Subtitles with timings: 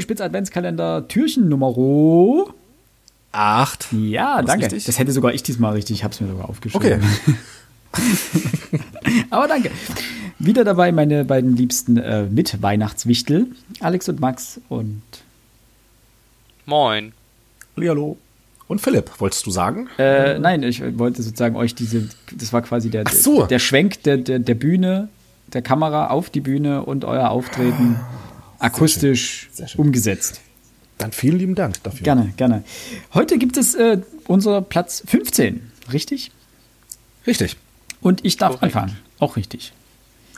[0.00, 1.74] Frontispitz Adventskalender Türchen Nummer
[3.32, 3.88] Acht.
[3.92, 4.64] Ja, Was danke.
[4.64, 4.84] richtig?
[4.84, 5.98] Das hätte sogar ich diesmal richtig.
[5.98, 7.02] Ich habe es mir sogar aufgeschrieben.
[7.92, 8.80] Okay.
[9.30, 9.70] Aber danke.
[10.38, 13.48] Wieder dabei meine beiden liebsten äh, Mit-Weihnachtswichtel,
[13.80, 15.02] Alex und Max und
[16.64, 17.12] Moin.
[17.76, 18.16] Hallo.
[18.68, 19.88] Und Philipp, wolltest du sagen?
[19.98, 23.44] äh, nein, ich wollte sozusagen euch diese, das war quasi der, Ach so.
[23.44, 25.10] der Schwenk der, der, der Bühne,
[25.52, 27.96] der Kamera auf die Bühne und euer Auftreten
[28.60, 29.80] akustisch Sehr schön.
[29.80, 30.40] umgesetzt.
[30.98, 32.04] Dann vielen lieben Dank dafür.
[32.04, 32.62] Gerne, gerne.
[33.14, 35.60] Heute gibt es äh, unser Platz 15,
[35.92, 36.30] richtig?
[37.26, 37.56] Richtig.
[38.00, 38.76] Und ich darf Korrekt.
[38.76, 38.98] anfangen.
[39.18, 39.72] Auch richtig.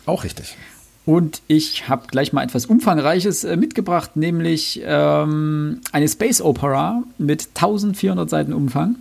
[0.07, 0.57] Auch richtig.
[1.05, 7.48] Und ich habe gleich mal etwas Umfangreiches äh, mitgebracht, nämlich ähm, eine Space Opera mit
[7.55, 8.97] 1400 Seiten Umfang.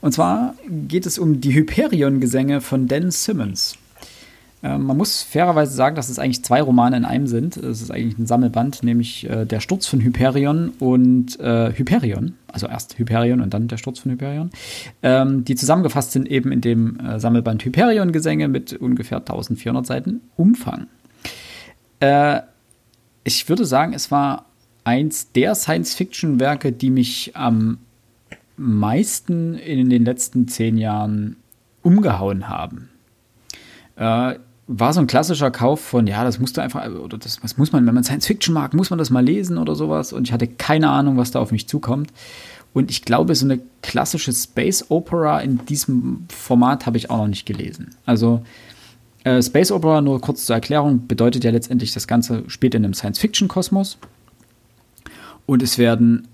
[0.00, 3.76] Und zwar geht es um die Hyperion-Gesänge von Dan Simmons.
[4.64, 7.58] Ähm, man muss fairerweise sagen, dass es eigentlich zwei Romane in einem sind.
[7.58, 12.36] Es ist eigentlich ein Sammelband, nämlich äh, Der Sturz von Hyperion und äh, Hyperion.
[12.50, 14.50] Also erst Hyperion und dann der Sturz von Hyperion.
[15.02, 20.86] Ähm, die zusammengefasst sind eben in dem äh, Sammelband Hyperion-Gesänge mit ungefähr 1400 Seiten Umfang.
[22.00, 22.40] Äh,
[23.22, 24.46] ich würde sagen, es war
[24.82, 27.78] eins der Science-Fiction-Werke, die mich am
[28.56, 31.36] meisten in den letzten zehn Jahren
[31.82, 32.88] umgehauen haben.
[34.66, 37.72] War so ein klassischer Kauf von, ja, das musst du einfach, oder das, was muss
[37.72, 40.12] man, wenn man Science Fiction mag, muss man das mal lesen oder sowas.
[40.12, 42.12] Und ich hatte keine Ahnung, was da auf mich zukommt.
[42.72, 47.28] Und ich glaube, so eine klassische Space Opera in diesem Format habe ich auch noch
[47.28, 47.94] nicht gelesen.
[48.04, 48.42] Also
[49.22, 52.94] äh, Space Opera, nur kurz zur Erklärung, bedeutet ja letztendlich, das Ganze spielt in einem
[52.94, 53.98] Science Fiction Kosmos.
[55.46, 56.26] Und es werden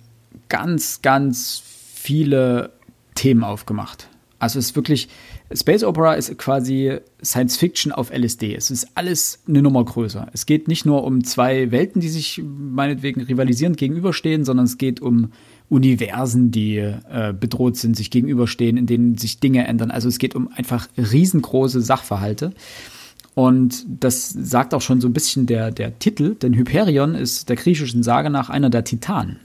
[0.48, 1.62] ganz, ganz
[1.94, 2.72] viele
[3.14, 4.08] Themen aufgemacht.
[4.38, 5.08] Also es ist wirklich,
[5.52, 8.54] Space Opera ist quasi Science Fiction auf LSD.
[8.54, 10.28] Es ist alles eine Nummer größer.
[10.32, 15.02] Es geht nicht nur um zwei Welten, die sich meinetwegen rivalisierend gegenüberstehen, sondern es geht
[15.02, 15.32] um
[15.68, 19.90] Universen, die äh, bedroht sind, sich gegenüberstehen, in denen sich Dinge ändern.
[19.90, 22.52] Also es geht um einfach riesengroße Sachverhalte.
[23.34, 27.56] Und das sagt auch schon so ein bisschen der, der Titel, denn Hyperion ist der
[27.56, 29.38] griechischen Sage nach einer der Titanen.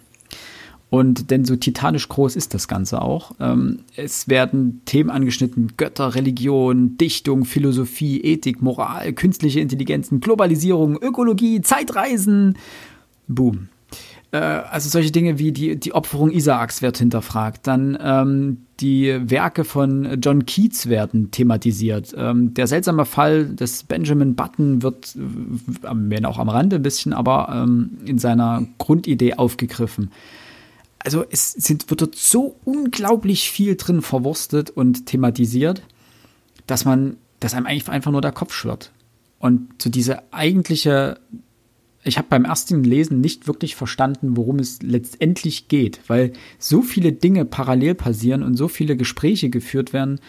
[0.90, 3.31] Und denn so titanisch groß ist das Ganze auch.
[3.40, 11.62] Ähm, es werden Themen angeschnitten: Götter, Religion, Dichtung, Philosophie, Ethik, Moral, künstliche Intelligenzen, Globalisierung, Ökologie,
[11.62, 12.57] Zeitreisen.
[13.28, 13.69] Boom.
[14.31, 17.66] Äh, also solche Dinge wie die, die Opferung Isaaks wird hinterfragt.
[17.68, 22.13] Dann ähm, die Werke von John Keats werden thematisiert.
[22.18, 27.13] Ähm, der seltsame Fall des Benjamin Button wird, äh, wenn auch am Rande ein bisschen,
[27.13, 30.12] aber ähm, in seiner Grundidee aufgegriffen
[31.06, 35.84] also es sind, wird dort so unglaublich viel drin verwurstet und thematisiert,
[36.68, 38.92] dass man, dass einem eigentlich einfach nur der Kopf schwirrt.
[39.40, 41.20] Und so diese eigentliche,
[42.04, 47.12] ich habe beim ersten Lesen nicht wirklich verstanden, worum es letztendlich geht, weil so viele
[47.12, 50.20] Dinge parallel passieren und so viele Gespräche geführt werden.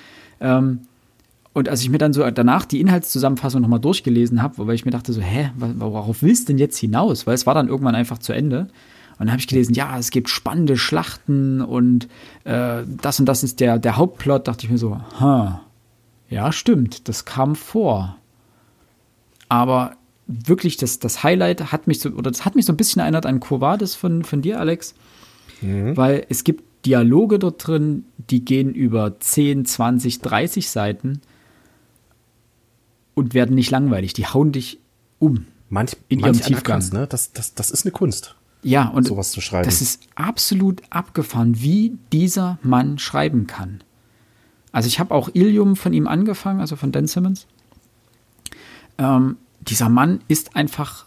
[0.40, 0.80] Ähm,
[1.54, 4.90] und als ich mir dann so danach die Inhaltszusammenfassung nochmal durchgelesen habe, wobei ich mir
[4.90, 7.26] dachte so, hä, worauf willst du denn jetzt hinaus?
[7.26, 8.68] Weil es war dann irgendwann einfach zu Ende.
[9.18, 12.08] Und dann habe ich gelesen, ja, es gibt spannende Schlachten und
[12.44, 14.46] äh, das und das ist der, der Hauptplot.
[14.46, 15.62] Dachte ich mir so, ha,
[16.28, 18.16] ja, stimmt, das kam vor.
[19.48, 19.96] Aber
[20.26, 23.26] wirklich, das, das Highlight hat mich so, oder das hat mich so ein bisschen erinnert
[23.26, 24.94] an Covades von, von dir, Alex.
[25.62, 25.96] Mhm.
[25.96, 31.20] Weil es gibt Dialoge dort drin, die gehen über 10, 20, 30 Seiten
[33.14, 34.12] und werden nicht langweilig.
[34.12, 34.78] Die hauen dich
[35.18, 35.46] um.
[35.68, 36.74] Manch, In ihrem manch einer Tiefgang.
[36.74, 37.06] kann's, ne?
[37.06, 38.36] das, das, das ist eine Kunst.
[38.66, 39.64] Ja, und sowas zu schreiben.
[39.64, 43.82] das ist absolut abgefahren, wie dieser Mann schreiben kann.
[44.72, 47.46] Also ich habe auch Ilium von ihm angefangen, also von Dan Simmons.
[48.98, 51.06] Ähm, dieser Mann ist einfach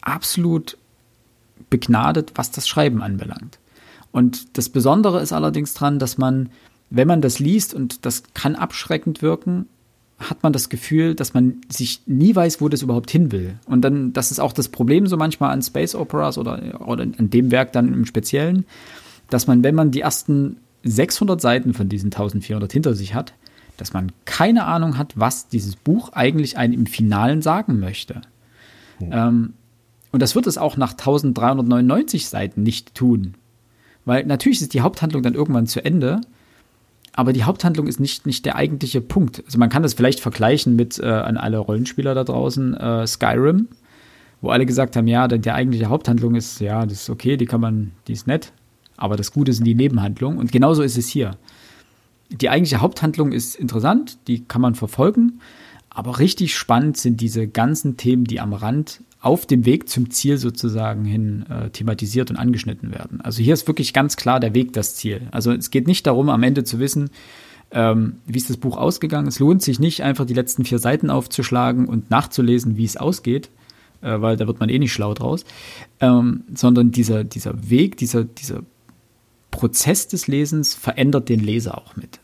[0.00, 0.78] absolut
[1.68, 3.58] begnadet, was das Schreiben anbelangt.
[4.12, 6.48] Und das Besondere ist allerdings dran, dass man,
[6.90, 9.66] wenn man das liest, und das kann abschreckend wirken,
[10.20, 13.58] hat man das Gefühl, dass man sich nie weiß, wo das überhaupt hin will.
[13.66, 17.30] Und dann, das ist auch das Problem so manchmal an Space Operas oder, oder an
[17.30, 18.66] dem Werk dann im Speziellen,
[19.30, 23.32] dass man, wenn man die ersten 600 Seiten von diesen 1400 hinter sich hat,
[23.78, 28.20] dass man keine Ahnung hat, was dieses Buch eigentlich einem im Finalen sagen möchte.
[29.00, 29.54] Ähm,
[30.12, 33.34] und das wird es auch nach 1399 Seiten nicht tun.
[34.04, 36.20] Weil natürlich ist die Haupthandlung dann irgendwann zu Ende,
[37.12, 39.42] aber die Haupthandlung ist nicht, nicht der eigentliche Punkt.
[39.44, 43.68] Also man kann das vielleicht vergleichen mit äh, an alle Rollenspieler da draußen äh, Skyrim,
[44.40, 47.60] wo alle gesagt haben, ja, die eigentliche Haupthandlung ist, ja, das ist okay, die kann
[47.60, 48.52] man, die ist nett,
[48.96, 51.36] aber das Gute sind die Nebenhandlungen und genauso ist es hier.
[52.30, 55.40] Die eigentliche Haupthandlung ist interessant, die kann man verfolgen,
[55.90, 60.38] aber richtig spannend sind diese ganzen Themen, die am Rand auf dem Weg zum Ziel
[60.38, 63.20] sozusagen hin äh, thematisiert und angeschnitten werden.
[63.20, 65.28] Also hier ist wirklich ganz klar der Weg das Ziel.
[65.30, 67.10] Also es geht nicht darum, am Ende zu wissen,
[67.70, 69.28] ähm, wie ist das Buch ausgegangen.
[69.28, 73.50] Es lohnt sich nicht, einfach die letzten vier Seiten aufzuschlagen und nachzulesen, wie es ausgeht,
[74.00, 75.44] äh, weil da wird man eh nicht schlau draus,
[76.00, 78.62] ähm, sondern dieser, dieser Weg, dieser, dieser
[79.50, 82.20] Prozess des Lesens verändert den Leser auch mit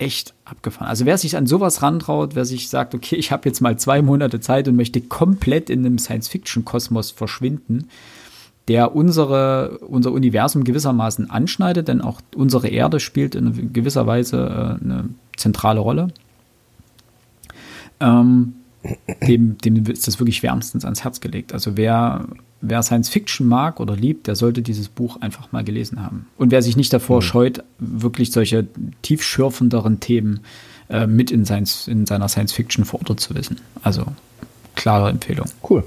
[0.00, 0.88] echt abgefahren.
[0.88, 4.02] Also wer sich an sowas rantraut, wer sich sagt, okay, ich habe jetzt mal zwei
[4.02, 7.88] Monate Zeit und möchte komplett in einem Science-Fiction-Kosmos verschwinden,
[8.66, 14.84] der unsere, unser Universum gewissermaßen anschneidet, denn auch unsere Erde spielt in gewisser Weise äh,
[14.84, 16.08] eine zentrale Rolle.
[18.00, 18.54] Ähm,
[19.26, 21.52] dem, dem ist das wirklich wärmstens ans Herz gelegt.
[21.52, 22.26] Also wer,
[22.60, 26.26] wer Science Fiction mag oder liebt, der sollte dieses Buch einfach mal gelesen haben.
[26.36, 27.22] Und wer sich nicht davor mhm.
[27.22, 28.66] scheut, wirklich solche
[29.02, 30.40] tiefschürfenderen Themen
[30.88, 33.60] äh, mit in, Science, in seiner Science Fiction verortet zu wissen.
[33.82, 34.04] Also
[34.74, 35.46] klare Empfehlung.
[35.68, 35.84] Cool.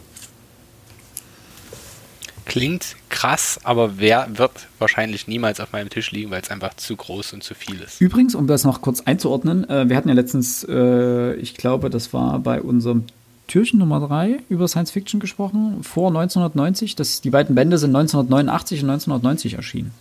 [2.53, 6.95] Klingt krass, aber wer wird wahrscheinlich niemals auf meinem Tisch liegen, weil es einfach zu
[6.95, 7.99] groß und zu viel ist.
[7.99, 12.13] Übrigens, um das noch kurz einzuordnen, äh, wir hatten ja letztens, äh, ich glaube, das
[12.13, 13.05] war bei unserem
[13.47, 16.95] Türchen Nummer 3 über Science Fiction gesprochen, vor 1990.
[16.95, 19.91] Das, die beiden Bände sind 1989 und 1990 erschienen.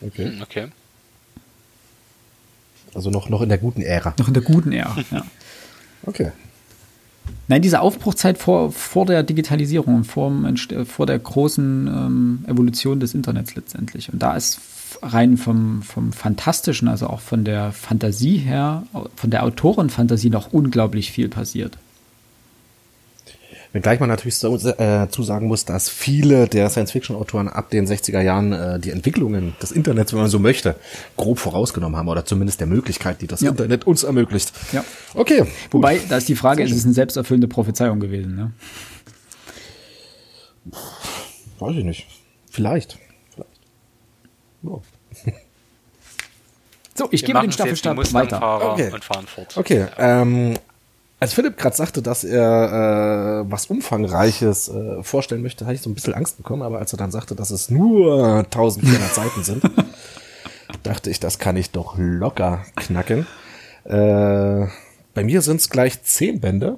[0.00, 0.30] Okay.
[0.30, 0.68] Hm, okay.
[2.94, 4.14] Also noch, noch in der guten Ära.
[4.18, 5.26] Noch in der guten Ära, ja.
[6.06, 6.32] Okay.
[7.46, 10.32] Nein, diese Aufbruchzeit vor, vor der Digitalisierung, vor,
[10.86, 14.12] vor der großen ähm, Evolution des Internets letztendlich.
[14.12, 14.60] Und da ist
[15.02, 18.84] rein vom, vom Fantastischen, also auch von der Fantasie her,
[19.16, 21.76] von der Autorenfantasie noch unglaublich viel passiert.
[23.74, 28.52] Wenngleich man natürlich so, äh, zusagen muss, dass viele der Science-Fiction-Autoren ab den 60er Jahren
[28.52, 30.76] äh, die Entwicklungen des Internets, wenn man so möchte,
[31.16, 33.50] grob vorausgenommen haben oder zumindest der Möglichkeit, die das ja.
[33.50, 34.52] Internet uns ermöglicht.
[34.70, 34.84] Ja.
[35.14, 35.46] Okay.
[35.72, 38.52] Wobei, da ist die Frage, ist es eine selbsterfüllende Prophezeiung gewesen, ne?
[41.58, 42.06] Weiß ich nicht.
[42.48, 42.96] Vielleicht.
[43.34, 43.50] Vielleicht.
[44.62, 44.82] Oh.
[46.96, 48.70] So, ich Wir gebe den Staffelstab weiter.
[48.72, 48.92] Okay.
[48.92, 49.56] Und fahren fort.
[49.56, 50.54] Okay, ähm,
[51.24, 55.88] als Philipp gerade sagte, dass er äh, was Umfangreiches äh, vorstellen möchte, hatte ich so
[55.88, 59.64] ein bisschen Angst bekommen, aber als er dann sagte, dass es nur 1400 Seiten sind,
[60.82, 63.26] dachte ich, das kann ich doch locker knacken.
[63.84, 64.66] Äh,
[65.14, 66.76] bei mir sind es gleich zehn Bände.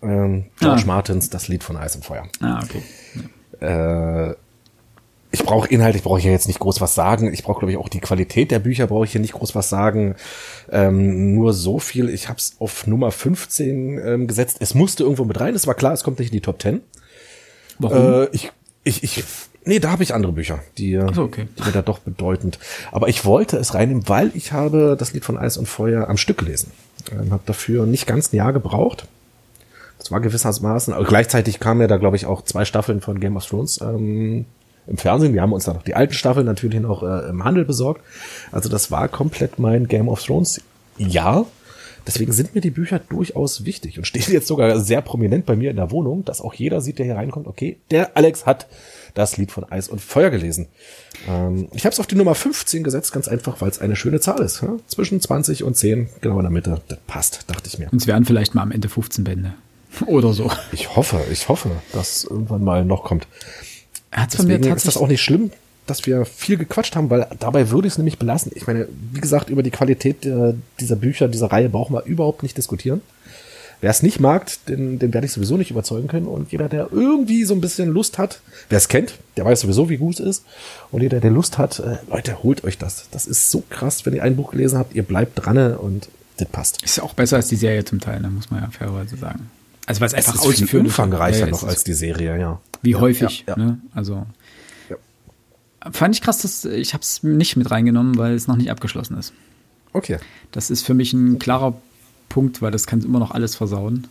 [0.00, 0.86] Ähm, George ah.
[0.86, 2.28] Martins, das Lied von Eis und Feuer.
[2.40, 2.84] Ah, okay.
[3.60, 4.28] Ja.
[4.28, 4.36] Äh,
[5.30, 7.32] ich brauche inhaltlich brauche ich ja jetzt nicht groß was sagen.
[7.32, 9.68] Ich brauche glaube ich auch die Qualität der Bücher brauche ich hier nicht groß was
[9.68, 10.14] sagen.
[10.70, 12.08] Ähm, nur so viel.
[12.08, 14.58] Ich habe es auf Nummer 15 ähm, gesetzt.
[14.60, 15.54] Es musste irgendwo mit rein.
[15.54, 16.80] Es war klar, es kommt nicht in die Top 10.
[17.78, 18.22] Warum?
[18.22, 18.50] Äh, ich,
[18.84, 19.24] ich, ich,
[19.64, 21.46] nee, da habe ich andere Bücher, die, so, okay.
[21.58, 22.58] die mir da doch bedeutend.
[22.90, 26.16] Aber ich wollte es reinnehmen, weil ich habe das Lied von Eis und Feuer am
[26.16, 26.72] Stück gelesen.
[27.12, 29.06] Ähm, habe dafür nicht ganz ein Jahr gebraucht.
[29.98, 30.94] Das war gewissermaßen.
[30.94, 34.46] Aber gleichzeitig kamen ja da glaube ich auch zwei Staffeln von Game of Thrones ähm,
[34.88, 35.34] im Fernsehen.
[35.34, 38.02] Wir haben uns dann noch die alten Staffeln natürlich noch äh, im Handel besorgt.
[38.52, 40.60] Also das war komplett mein Game of Thrones
[40.96, 41.46] Jahr.
[42.06, 45.70] Deswegen sind mir die Bücher durchaus wichtig und stehen jetzt sogar sehr prominent bei mir
[45.70, 48.66] in der Wohnung, dass auch jeder sieht, der hier reinkommt, okay, der Alex hat
[49.14, 50.68] das Lied von Eis und Feuer gelesen.
[51.28, 54.20] Ähm, ich habe es auf die Nummer 15 gesetzt, ganz einfach, weil es eine schöne
[54.20, 54.62] Zahl ist.
[54.62, 54.76] Ja?
[54.86, 56.80] Zwischen 20 und 10, genau in der Mitte.
[56.88, 57.88] Das passt, dachte ich mir.
[57.92, 59.54] Und es wären vielleicht mal am Ende 15 Bände.
[60.06, 60.50] Oder so.
[60.72, 63.26] Ich hoffe, ich hoffe, dass irgendwann mal noch kommt.
[64.12, 65.50] Hat's mir ist das auch nicht schlimm,
[65.86, 68.52] dass wir viel gequatscht haben, weil dabei würde ich es nämlich belassen.
[68.54, 72.42] Ich meine, wie gesagt, über die Qualität äh, dieser Bücher, dieser Reihe brauchen wir überhaupt
[72.42, 73.00] nicht diskutieren.
[73.80, 76.26] Wer es nicht mag, den, den werde ich sowieso nicht überzeugen können.
[76.26, 79.88] Und jeder, der irgendwie so ein bisschen Lust hat, wer es kennt, der weiß sowieso,
[79.88, 80.44] wie gut es ist.
[80.90, 83.06] Und jeder, der Lust hat, äh, Leute, holt euch das.
[83.12, 86.48] Das ist so krass, wenn ihr ein Buch gelesen habt, ihr bleibt dran und das
[86.48, 86.82] passt.
[86.82, 89.48] Ist ja auch besser als die Serie zum Teil, ne, muss man ja fairerweise sagen.
[89.88, 92.60] Also was einfach es ist viel umfangreicher noch als die Serie, ja.
[92.82, 93.64] Wie ja, häufig, ja, ja.
[93.64, 93.78] Ne?
[93.94, 94.26] Also
[95.92, 99.16] fand ich krass, dass ich habe es nicht mit reingenommen, weil es noch nicht abgeschlossen
[99.16, 99.32] ist.
[99.94, 100.18] Okay.
[100.52, 101.74] Das ist für mich ein klarer
[102.28, 104.06] Punkt, weil das kann immer noch alles versauen.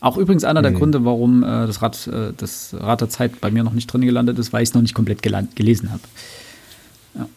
[0.00, 0.78] Auch übrigens einer der mhm.
[0.78, 4.00] Gründe, warum äh, das Rad, äh, das Rad der Zeit bei mir noch nicht drin
[4.00, 6.02] gelandet ist, weil ich es noch nicht komplett gelesen habe.
[7.14, 7.28] Ja.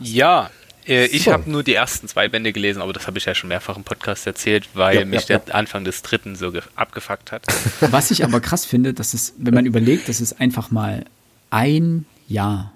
[0.00, 0.50] ja,
[0.86, 3.48] äh, ich habe nur die ersten zwei Bände gelesen, aber das habe ich ja schon
[3.48, 5.54] mehrfach im Podcast erzählt, weil ja, mich ja, der ja.
[5.54, 7.44] Anfang des dritten so abgefuckt hat.
[7.80, 11.04] Was ich aber krass finde, dass es, wenn man überlegt, dass es einfach mal
[11.50, 12.72] ein Jahr.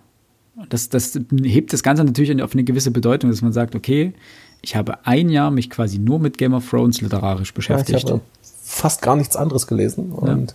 [0.69, 4.15] Das, das hebt das Ganze natürlich auf eine gewisse Bedeutung, dass man sagt, okay,
[4.63, 8.05] ich habe ein Jahr mich quasi nur mit Game of Thrones literarisch beschäftigt.
[8.05, 8.21] ich habe
[8.63, 10.55] fast gar nichts anderes gelesen und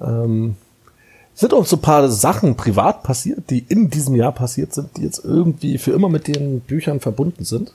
[0.00, 0.56] ähm,
[1.34, 5.02] sind auch so ein paar Sachen privat passiert, die in diesem Jahr passiert sind, die
[5.02, 7.72] jetzt irgendwie für immer mit den Büchern verbunden sind.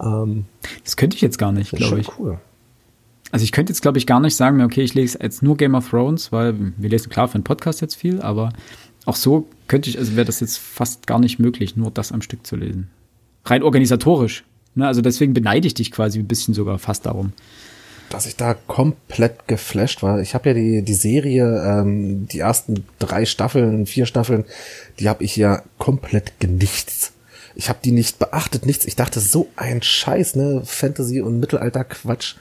[0.00, 0.46] Ähm,
[0.84, 2.18] das könnte ich jetzt gar nicht, glaube ich.
[2.18, 2.38] Cool.
[3.30, 5.74] Also ich könnte jetzt, glaube ich, gar nicht sagen, okay, ich lese jetzt nur Game
[5.74, 8.52] of Thrones, weil wir lesen klar für einen Podcast jetzt viel, aber
[9.06, 12.22] auch so könnte ich, also wäre das jetzt fast gar nicht möglich, nur das am
[12.22, 12.90] Stück zu lesen.
[13.44, 14.44] Rein organisatorisch.
[14.74, 14.86] Ne?
[14.86, 17.32] Also deswegen beneide ich dich quasi ein bisschen sogar fast darum.
[18.12, 20.20] Dass ich da komplett geflasht war.
[20.20, 24.44] Ich habe ja die, die Serie, ähm, die ersten drei Staffeln, vier Staffeln,
[24.98, 27.12] die habe ich ja komplett genichtet.
[27.54, 28.84] Ich habe die nicht beachtet, nichts.
[28.84, 30.62] Ich dachte, so ein Scheiß, ne?
[30.64, 32.36] Fantasy und Mittelalter-Quatsch.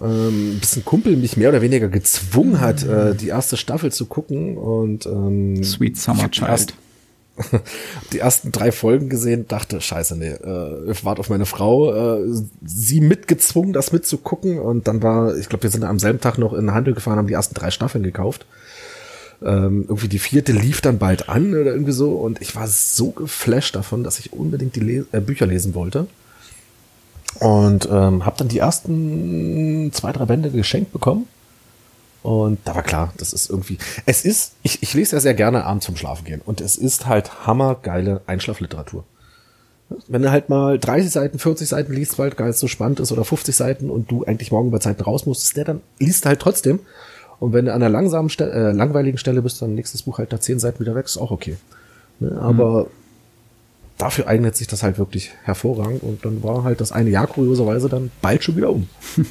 [0.00, 2.92] Ähm, bis ein Kumpel mich mehr oder weniger gezwungen hat, mhm.
[2.92, 6.74] äh, die erste Staffel zu gucken und ähm, Sweet Summer Child.
[8.12, 12.24] die ersten drei Folgen gesehen, dachte, scheiße, nee, äh, ich warte auf meine Frau, äh,
[12.64, 14.58] sie mitgezwungen, das mitzugucken.
[14.58, 17.18] Und dann war, ich glaube, wir sind am selben Tag noch in den Handel gefahren,
[17.18, 18.46] haben die ersten drei Staffeln gekauft.
[19.42, 22.12] Ähm, irgendwie die vierte lief dann bald an oder irgendwie so.
[22.12, 26.06] Und ich war so geflasht davon, dass ich unbedingt die Les äh, Bücher lesen wollte.
[27.40, 31.26] Und ähm, habe dann die ersten zwei, drei Bände geschenkt bekommen
[32.26, 35.64] und da war klar, das ist irgendwie, es ist, ich, ich lese ja sehr gerne
[35.64, 39.04] abends zum Schlafen gehen und es ist halt hammergeile Einschlafliteratur.
[40.08, 43.24] Wenn du halt mal 30 Seiten, 40 Seiten liest, weil es so spannend ist oder
[43.24, 46.80] 50 Seiten und du eigentlich morgen bei Zeiten raus musstest, der dann liest halt trotzdem
[47.38, 50.32] und wenn du an einer langsamen Stelle, äh, langweiligen Stelle bist, dann nächstes Buch halt
[50.32, 51.56] nach zehn Seiten wieder weg, ist auch okay.
[52.18, 52.36] Ne?
[52.40, 52.88] Aber mhm.
[53.98, 56.02] dafür eignet sich das halt wirklich hervorragend.
[56.02, 58.88] Und dann war halt das eine Jahr kurioserweise dann bald schon wieder um.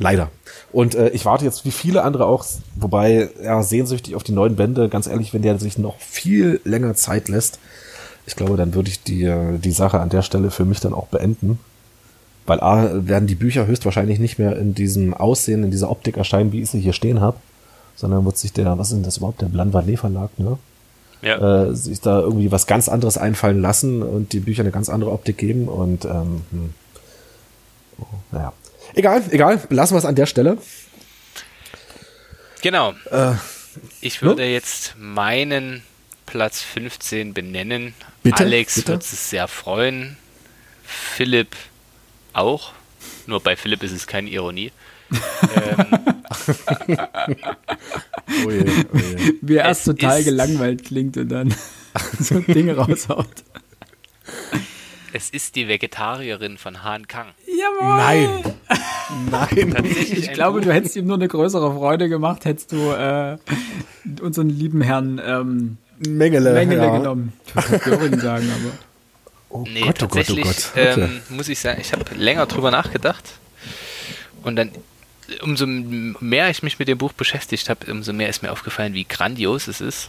[0.00, 0.30] Leider.
[0.72, 4.56] Und äh, ich warte jetzt wie viele andere auch, wobei ja sehnsüchtig auf die neuen
[4.56, 4.88] Bände.
[4.88, 7.58] Ganz ehrlich, wenn der sich noch viel länger Zeit lässt,
[8.26, 10.94] ich glaube, dann würde ich die, äh, die Sache an der Stelle für mich dann
[10.94, 11.58] auch beenden.
[12.46, 16.50] Weil A, werden die Bücher höchstwahrscheinlich nicht mehr in diesem Aussehen, in dieser Optik erscheinen,
[16.52, 17.36] wie ich sie hier stehen habe,
[17.94, 20.56] sondern wird sich der, was ist denn das überhaupt, der Blanvalet Verlag, ne?
[21.20, 21.66] Ja.
[21.66, 25.12] Äh, sich da irgendwie was ganz anderes einfallen lassen und die Bücher eine ganz andere
[25.12, 26.74] Optik geben und ähm, hm.
[27.98, 28.54] oh, naja.
[28.94, 30.58] Egal, egal, lassen wir es an der Stelle.
[32.62, 32.94] Genau.
[33.10, 33.32] Äh,
[34.00, 34.52] ich würde ne?
[34.52, 35.82] jetzt meinen
[36.26, 37.94] Platz 15 benennen.
[38.22, 38.44] Bitte?
[38.44, 38.92] Alex Bitte?
[38.92, 40.16] wird es sehr freuen.
[40.84, 41.56] Philipp
[42.32, 42.72] auch.
[43.26, 44.70] Nur bei Philipp ist es keine Ironie.
[45.10, 45.18] ähm,
[48.46, 49.34] oh je, oh je.
[49.40, 51.52] Wie er erst total gelangweilt klingt und dann
[52.20, 53.42] so Dinge raushaut.
[55.12, 57.32] Es ist die Vegetarierin von Han Kang.
[57.60, 57.96] Jawohl!
[57.96, 58.44] Nein!
[59.30, 59.84] Nein!
[60.10, 63.36] Ich glaube, du hättest ihm nur eine größere Freude gemacht, hättest du äh,
[64.20, 66.98] unseren lieben Herrn ähm, Mengele, Mengele ja.
[66.98, 67.32] genommen.
[67.46, 68.72] Ich würde Göring sagen, aber.
[69.50, 70.98] Oh nee, Gott, tatsächlich oh Gott, oh Gott.
[70.98, 73.32] Ähm, muss ich sagen, ich habe länger drüber nachgedacht.
[74.42, 74.70] Und dann,
[75.42, 79.04] umso mehr ich mich mit dem Buch beschäftigt habe, umso mehr ist mir aufgefallen, wie
[79.04, 80.08] grandios es ist.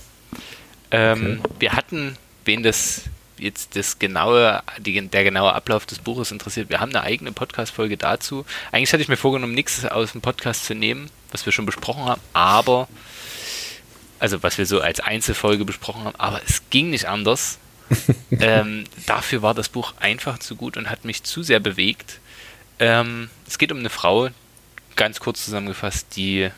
[0.91, 1.53] Ähm, okay.
[1.59, 2.15] Wir hatten,
[2.45, 3.03] wen das
[3.41, 7.97] jetzt das genaue, die, der genaue Ablauf des Buches interessiert, wir haben eine eigene Podcast-Folge
[7.97, 8.45] dazu.
[8.71, 12.05] Eigentlich hatte ich mir vorgenommen, nichts aus dem Podcast zu nehmen, was wir schon besprochen
[12.05, 12.87] haben, aber,
[14.19, 17.57] also was wir so als Einzelfolge besprochen haben, aber es ging nicht anders
[18.39, 22.19] ähm, dafür war das Buch einfach zu gut und hat mich zu sehr bewegt.
[22.79, 24.29] Ähm, es geht um eine Frau,
[24.95, 26.49] ganz kurz zusammengefasst, die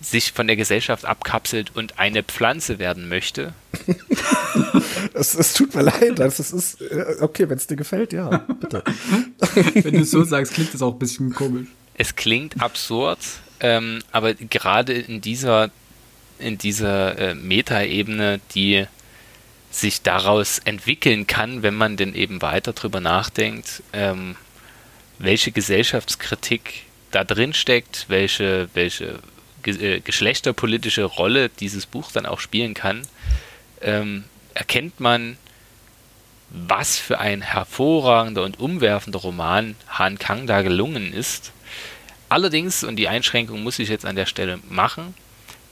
[0.00, 3.52] sich von der Gesellschaft abkapselt und eine Pflanze werden möchte.
[5.14, 8.28] es, es, tut mir leid, also es ist äh, okay, wenn es dir gefällt, ja,
[8.60, 8.82] bitte.
[9.74, 11.68] wenn du es so sagst, klingt es auch ein bisschen komisch.
[11.94, 13.18] Es klingt absurd,
[13.60, 15.70] ähm, aber gerade in dieser
[16.38, 18.86] in dieser äh, Metaebene, die
[19.70, 24.36] sich daraus entwickeln kann, wenn man denn eben weiter drüber nachdenkt, ähm,
[25.18, 29.18] welche Gesellschaftskritik da drin steckt, welche, welche
[29.62, 33.02] ge äh, geschlechterpolitische Rolle dieses Buch dann auch spielen kann,
[33.82, 35.36] ähm, erkennt man,
[36.50, 41.52] was für ein hervorragender und umwerfender Roman Han Kang da gelungen ist.
[42.28, 45.14] Allerdings, und die Einschränkung muss ich jetzt an der Stelle machen,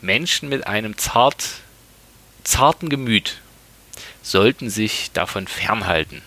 [0.00, 1.60] Menschen mit einem zart,
[2.44, 3.40] zarten Gemüt
[4.22, 6.22] sollten sich davon fernhalten.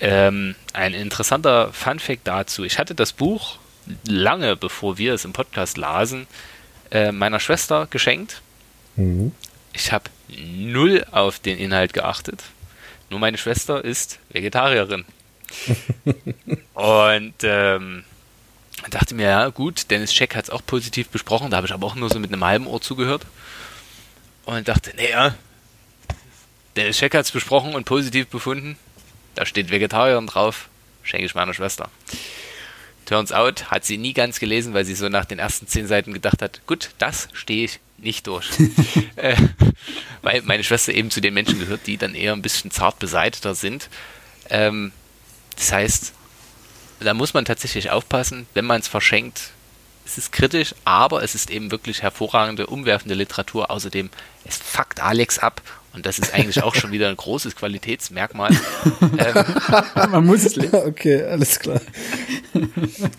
[0.00, 2.64] Ähm, ein interessanter Funfact dazu.
[2.64, 3.58] Ich hatte das Buch
[4.06, 6.26] lange bevor wir es im Podcast lasen,
[6.90, 8.42] äh, meiner Schwester geschenkt.
[8.96, 9.32] Mhm.
[9.72, 10.04] Ich habe
[10.38, 12.42] null auf den Inhalt geachtet.
[13.10, 15.04] Nur meine Schwester ist Vegetarierin.
[16.74, 18.04] und ähm,
[18.90, 21.86] dachte mir, ja gut, Dennis Scheck hat es auch positiv besprochen, da habe ich aber
[21.86, 23.26] auch nur so mit einem halben Ohr zugehört.
[24.44, 25.34] Und dachte, naja,
[26.76, 28.76] der Scheck hat es besprochen und positiv befunden.
[29.34, 30.68] Da steht Vegetarier drauf.
[31.02, 31.90] Schenke ich meiner Schwester.
[33.04, 36.12] Turns out hat sie nie ganz gelesen, weil sie so nach den ersten zehn Seiten
[36.12, 38.48] gedacht hat, gut, das stehe ich nicht durch.
[39.16, 39.36] äh,
[40.22, 43.54] weil meine Schwester eben zu den Menschen gehört, die dann eher ein bisschen zart beseiteter
[43.54, 43.88] sind.
[44.50, 44.92] Ähm,
[45.56, 46.12] das heißt,
[47.00, 49.50] da muss man tatsächlich aufpassen, wenn man es verschenkt.
[50.04, 53.70] Es ist kritisch, aber es ist eben wirklich hervorragende, umwerfende Literatur.
[53.70, 54.10] Außerdem,
[54.44, 58.50] es fuckt Alex ab und das ist eigentlich auch schon wieder ein großes Qualitätsmerkmal.
[59.18, 59.44] ähm,
[60.10, 60.74] Man muss es lesen.
[60.74, 61.80] okay, alles klar.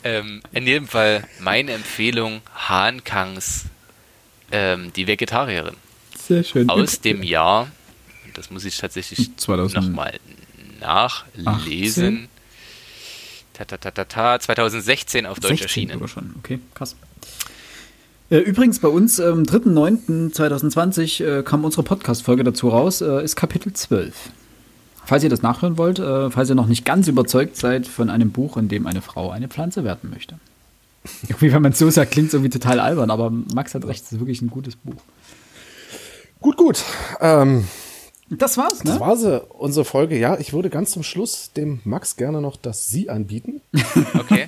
[0.03, 3.65] ähm, in jedem Fall meine Empfehlung, Han Kangs
[4.53, 5.75] ähm, Die Vegetarierin.
[6.17, 6.69] Sehr schön.
[6.69, 7.69] Aus dem Jahr,
[8.33, 9.83] das muss ich tatsächlich 2000.
[9.83, 10.19] nochmal
[10.79, 12.29] nachlesen.
[13.53, 16.35] Ta, ta, ta, ta, ta, 2016 auf Deutsch 16 erschienen.
[16.39, 16.95] Okay, krass.
[18.29, 23.73] Äh, Übrigens, bei uns am 3.9.2020 äh, kam unsere Podcast-Folge dazu raus, äh, ist Kapitel
[23.73, 24.13] 12.
[25.05, 28.31] Falls ihr das nachhören wollt, äh, falls ihr noch nicht ganz überzeugt seid von einem
[28.31, 30.39] Buch, in dem eine Frau eine Pflanze werden möchte.
[31.27, 34.03] Irgendwie, wenn man es so sagt, klingt es irgendwie total albern, aber Max hat recht,
[34.03, 35.01] es ist wirklich ein gutes Buch.
[36.39, 36.83] Gut, gut.
[37.19, 37.67] Ähm,
[38.29, 38.99] Das war's, das ne?
[38.99, 40.17] war sie, unsere Folge.
[40.17, 43.61] Ja, ich würde ganz zum Schluss dem Max gerne noch das Sie anbieten.
[44.17, 44.45] Okay.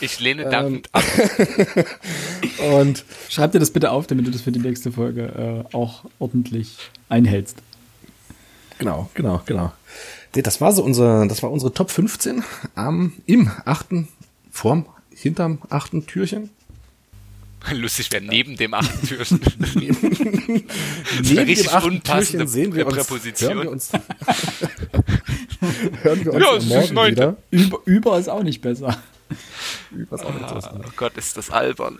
[0.00, 1.04] Ich lehne dankend ab.
[2.72, 6.04] Und Schreib dir das bitte auf, damit du das für die nächste Folge äh, auch
[6.18, 6.76] ordentlich
[7.08, 7.56] einhältst.
[8.78, 9.72] genau, genau, genau.
[10.32, 12.42] Das war so unser, das war unsere Top 15
[12.74, 14.08] am, im achten,
[14.50, 16.50] vorm, hinterm achten Türchen.
[17.72, 19.40] Lustig wäre neben dem achten Türchen.
[19.74, 19.96] Neben
[21.38, 23.54] richtig dem achten unpassende Türchen sehen wir uns, Präposition.
[23.54, 23.90] hören wir uns,
[26.02, 27.36] hören wir uns Ja, ist Morgen wieder.
[27.50, 28.98] Über, über ist auch nicht besser.
[30.10, 30.68] Was auch nicht ist.
[30.74, 31.98] Oh Gott, ist das albern.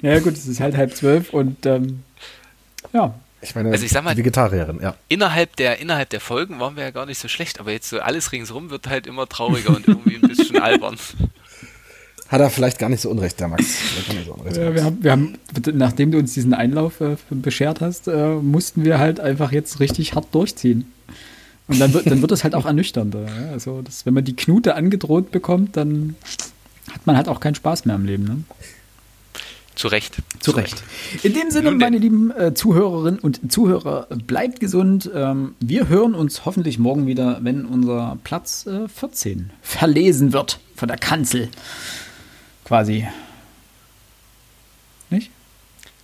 [0.00, 2.02] Naja, gut, es ist halt halb zwölf und ähm,
[2.92, 4.96] ja, Ich meine, Also ich sag mal- die Vegetarierin, ja.
[5.08, 8.00] Innerhalb der, innerhalb der Folgen waren wir ja gar nicht so schlecht, aber jetzt so
[8.00, 10.96] alles ringsrum wird halt immer trauriger und irgendwie ein bisschen albern.
[12.28, 13.64] Hat er vielleicht gar nicht so unrecht, der Max.
[14.26, 14.58] So unrecht.
[14.58, 15.38] äh, wir haben, wir haben,
[15.72, 20.14] nachdem du uns diesen Einlauf äh, beschert hast, äh, mussten wir halt einfach jetzt richtig
[20.14, 20.92] hart durchziehen.
[21.68, 23.24] Und dann wird, dann wird es halt auch ernüchternder.
[23.24, 23.50] Ja?
[23.52, 26.16] Also, das, wenn man die Knute angedroht bekommt, dann
[26.92, 28.24] hat man halt auch keinen Spaß mehr am Leben.
[28.24, 28.44] Ne?
[29.74, 30.16] Zu Recht.
[30.40, 30.82] Zu Recht.
[31.22, 35.08] In dem Sinne, meine lieben äh, Zuhörerinnen und Zuhörer, bleibt gesund.
[35.14, 40.88] Ähm, wir hören uns hoffentlich morgen wieder, wenn unser Platz äh, 14 verlesen wird von
[40.88, 41.48] der Kanzel.
[42.68, 43.06] Quasi.
[45.10, 45.30] Nicht?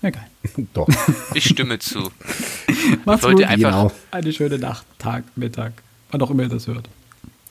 [0.03, 0.27] Egal.
[0.75, 0.89] Doch.
[1.35, 2.11] Ich stimme zu.
[3.05, 3.41] Macht's Wollt gut.
[3.43, 3.93] ihr einfach Genau.
[4.11, 5.75] Eine schöne Nacht, Tag, Mittag,
[6.11, 6.89] wann auch immer ihr das hört.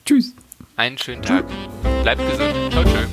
[0.04, 0.34] Tschüss.
[0.76, 1.44] einen schönen Tag.
[2.02, 2.72] Bleibt gesund.
[2.72, 3.03] Ciao, tschüss.